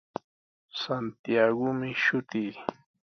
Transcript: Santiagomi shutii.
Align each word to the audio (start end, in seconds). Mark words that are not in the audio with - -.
Santiagomi 0.79 1.89
shutii. 2.03 2.55